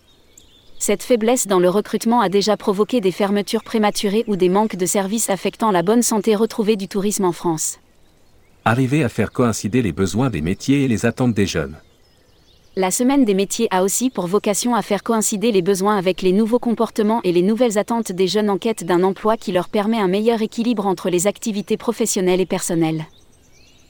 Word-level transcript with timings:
Cette 0.77 1.03
faiblesse 1.03 1.47
dans 1.47 1.59
le 1.59 1.69
recrutement 1.69 2.21
a 2.21 2.29
déjà 2.29 2.57
provoqué 2.57 3.01
des 3.01 3.11
fermetures 3.11 3.63
prématurées 3.63 4.25
ou 4.27 4.35
des 4.35 4.49
manques 4.49 4.75
de 4.75 4.85
services 4.85 5.29
affectant 5.29 5.71
la 5.71 5.83
bonne 5.83 6.03
santé 6.03 6.35
retrouvée 6.35 6.75
du 6.75 6.87
tourisme 6.87 7.25
en 7.25 7.31
France. 7.31 7.79
Arriver 8.65 9.03
à 9.03 9.09
faire 9.09 9.31
coïncider 9.31 9.81
les 9.81 9.93
besoins 9.93 10.29
des 10.29 10.41
métiers 10.41 10.83
et 10.83 10.87
les 10.87 11.05
attentes 11.05 11.33
des 11.33 11.45
jeunes. 11.45 11.77
La 12.77 12.91
semaine 12.91 13.23
des 13.23 13.35
métiers 13.35 13.69
a 13.71 13.83
aussi 13.83 14.09
pour 14.09 14.27
vocation 14.27 14.75
à 14.75 14.81
faire 14.81 15.01
coïncider 15.01 15.53
les 15.53 15.61
besoins 15.61 15.95
avec 15.95 16.21
les 16.21 16.33
nouveaux 16.33 16.59
comportements 16.59 17.21
et 17.23 17.31
les 17.31 17.41
nouvelles 17.41 17.77
attentes 17.77 18.11
des 18.11 18.27
jeunes 18.27 18.49
en 18.49 18.57
quête 18.57 18.83
d'un 18.83 19.01
emploi 19.03 19.37
qui 19.37 19.53
leur 19.53 19.69
permet 19.69 19.97
un 19.97 20.09
meilleur 20.09 20.41
équilibre 20.41 20.85
entre 20.85 21.09
les 21.09 21.25
activités 21.25 21.77
professionnelles 21.77 22.41
et 22.41 22.45
personnelles. 22.45 23.05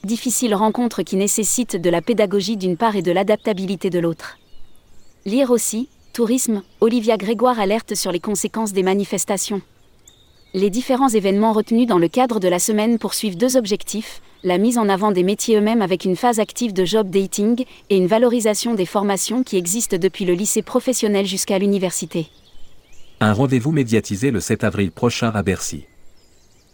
Difficile 0.03 0.53
rencontre 0.53 1.01
qui 1.01 1.15
nécessite 1.15 1.77
de 1.77 1.89
la 1.89 2.03
pédagogie 2.03 2.57
d'une 2.57 2.77
part 2.77 2.95
et 2.95 3.01
de 3.01 3.11
l'adaptabilité 3.11 3.89
de 3.89 3.97
l'autre. 3.97 4.37
Lire 5.25 5.49
aussi, 5.49 5.89
Tourisme, 6.15 6.63
Olivia 6.79 7.17
Grégoire 7.17 7.59
alerte 7.59 7.93
sur 7.93 8.09
les 8.09 8.21
conséquences 8.21 8.71
des 8.71 8.83
manifestations. 8.83 9.61
Les 10.53 10.69
différents 10.69 11.09
événements 11.09 11.51
retenus 11.51 11.87
dans 11.87 11.97
le 11.97 12.07
cadre 12.07 12.39
de 12.39 12.47
la 12.47 12.57
semaine 12.57 12.99
poursuivent 12.99 13.35
deux 13.35 13.57
objectifs, 13.57 14.21
la 14.41 14.57
mise 14.57 14.77
en 14.77 14.87
avant 14.87 15.11
des 15.11 15.23
métiers 15.23 15.57
eux-mêmes 15.57 15.81
avec 15.81 16.05
une 16.05 16.15
phase 16.15 16.39
active 16.39 16.71
de 16.71 16.85
job 16.85 17.09
dating 17.09 17.65
et 17.89 17.97
une 17.97 18.07
valorisation 18.07 18.75
des 18.75 18.85
formations 18.85 19.43
qui 19.43 19.57
existent 19.57 19.97
depuis 19.97 20.23
le 20.23 20.35
lycée 20.35 20.61
professionnel 20.61 21.25
jusqu'à 21.25 21.59
l'université. 21.59 22.27
Un 23.19 23.33
rendez-vous 23.33 23.73
médiatisé 23.73 24.31
le 24.31 24.39
7 24.39 24.63
avril 24.63 24.91
prochain 24.91 25.31
à 25.35 25.43
Bercy. 25.43 25.83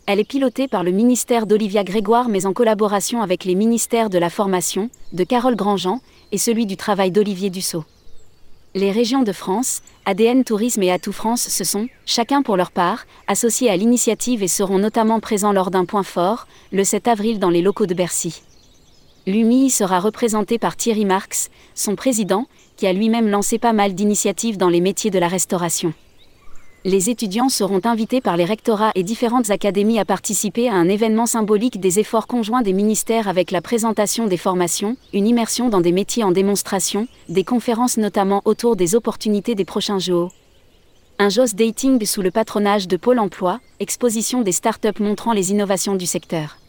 Elle 0.05 0.19
est 0.19 0.23
pilotée 0.23 0.67
par 0.67 0.83
le 0.83 0.91
ministère 0.91 1.47
d'Olivia 1.47 1.83
Grégoire 1.83 2.29
mais 2.29 2.45
en 2.45 2.53
collaboration 2.53 3.23
avec 3.23 3.45
les 3.45 3.55
ministères 3.55 4.11
de 4.11 4.19
la 4.19 4.29
Formation, 4.29 4.91
de 5.13 5.23
Carole 5.23 5.55
Grandjean, 5.55 5.99
et 6.31 6.37
celui 6.37 6.67
du 6.67 6.77
Travail 6.77 7.09
d'Olivier 7.09 7.49
Dussault. 7.49 7.85
Les 8.73 8.91
régions 8.91 9.23
de 9.23 9.33
France, 9.33 9.81
ADN 10.05 10.45
Tourisme 10.45 10.81
et 10.81 10.91
Atout 10.91 11.11
France 11.11 11.49
se 11.49 11.65
sont, 11.65 11.89
chacun 12.05 12.41
pour 12.41 12.55
leur 12.55 12.71
part, 12.71 13.05
associés 13.27 13.69
à 13.69 13.75
l'initiative 13.75 14.43
et 14.43 14.47
seront 14.47 14.79
notamment 14.79 15.19
présents 15.19 15.51
lors 15.51 15.71
d'un 15.71 15.83
point 15.83 16.03
fort, 16.03 16.47
le 16.71 16.85
7 16.85 17.09
avril 17.09 17.37
dans 17.37 17.49
les 17.49 17.61
locaux 17.61 17.85
de 17.85 17.93
Bercy. 17.93 18.43
L'UMI 19.27 19.69
sera 19.69 19.99
représenté 19.99 20.57
par 20.57 20.77
Thierry 20.77 21.03
Marx, 21.03 21.49
son 21.75 21.97
président, 21.97 22.45
qui 22.77 22.87
a 22.87 22.93
lui-même 22.93 23.27
lancé 23.27 23.59
pas 23.59 23.73
mal 23.73 23.93
d'initiatives 23.93 24.55
dans 24.55 24.69
les 24.69 24.79
métiers 24.79 25.11
de 25.11 25.19
la 25.19 25.27
restauration 25.27 25.93
les 26.83 27.11
étudiants 27.11 27.49
seront 27.49 27.81
invités 27.83 28.21
par 28.21 28.37
les 28.37 28.45
rectorats 28.45 28.91
et 28.95 29.03
différentes 29.03 29.51
académies 29.51 29.99
à 29.99 30.05
participer 30.05 30.67
à 30.67 30.73
un 30.73 30.89
événement 30.89 31.27
symbolique 31.27 31.79
des 31.79 31.99
efforts 31.99 32.25
conjoints 32.25 32.63
des 32.63 32.73
ministères 32.73 33.27
avec 33.27 33.51
la 33.51 33.61
présentation 33.61 34.25
des 34.25 34.37
formations, 34.37 34.97
une 35.13 35.27
immersion 35.27 35.69
dans 35.69 35.81
des 35.81 35.91
métiers 35.91 36.23
en 36.23 36.31
démonstration, 36.31 37.07
des 37.29 37.43
conférences 37.43 37.97
notamment 37.97 38.41
autour 38.45 38.75
des 38.75 38.95
opportunités 38.95 39.53
des 39.53 39.65
prochains 39.65 39.99
JO. 39.99 40.31
Un 41.19 41.29
JOS 41.29 41.53
Dating 41.53 42.03
sous 42.03 42.23
le 42.23 42.31
patronage 42.31 42.87
de 42.87 42.97
Pôle 42.97 43.19
emploi, 43.19 43.59
exposition 43.79 44.41
des 44.41 44.51
startups 44.51 44.99
montrant 44.99 45.33
les 45.33 45.51
innovations 45.51 45.93
du 45.93 46.07
secteur. 46.07 46.60